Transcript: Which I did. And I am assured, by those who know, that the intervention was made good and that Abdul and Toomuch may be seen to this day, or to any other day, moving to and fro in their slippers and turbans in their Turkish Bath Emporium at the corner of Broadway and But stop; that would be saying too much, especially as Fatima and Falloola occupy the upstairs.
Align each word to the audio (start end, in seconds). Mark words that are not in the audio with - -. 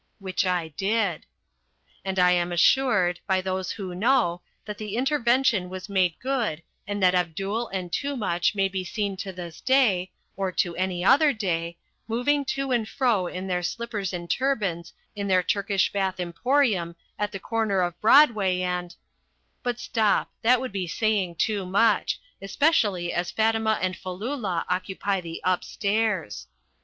Which 0.17 0.47
I 0.47 0.69
did. 0.69 1.27
And 2.03 2.17
I 2.17 2.31
am 2.31 2.51
assured, 2.51 3.19
by 3.27 3.39
those 3.39 3.69
who 3.69 3.93
know, 3.93 4.41
that 4.65 4.79
the 4.79 4.95
intervention 4.97 5.69
was 5.69 5.89
made 5.89 6.15
good 6.17 6.63
and 6.87 7.03
that 7.03 7.13
Abdul 7.13 7.67
and 7.67 7.91
Toomuch 7.93 8.55
may 8.55 8.67
be 8.67 8.83
seen 8.83 9.15
to 9.17 9.31
this 9.31 9.61
day, 9.61 10.09
or 10.35 10.51
to 10.53 10.75
any 10.75 11.05
other 11.05 11.31
day, 11.33 11.77
moving 12.07 12.43
to 12.45 12.71
and 12.71 12.89
fro 12.89 13.27
in 13.27 13.45
their 13.45 13.61
slippers 13.61 14.11
and 14.11 14.27
turbans 14.27 14.91
in 15.15 15.27
their 15.27 15.43
Turkish 15.43 15.91
Bath 15.93 16.19
Emporium 16.19 16.95
at 17.19 17.31
the 17.31 17.37
corner 17.39 17.81
of 17.81 18.01
Broadway 18.01 18.61
and 18.61 18.95
But 19.61 19.79
stop; 19.79 20.31
that 20.41 20.59
would 20.59 20.71
be 20.71 20.87
saying 20.87 21.35
too 21.35 21.63
much, 21.63 22.19
especially 22.41 23.13
as 23.13 23.29
Fatima 23.29 23.77
and 23.79 23.95
Falloola 23.95 24.65
occupy 24.67 25.21
the 25.21 25.41
upstairs. 25.43 26.47